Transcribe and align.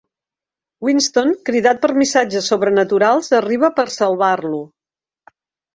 Winston, 0.87 1.33
cridat 1.49 1.83
per 1.83 1.91
missatges 1.99 2.49
sobrenaturals, 2.55 3.33
arriba 3.43 3.73
per 3.81 3.89
salvar-lo. 4.01 4.65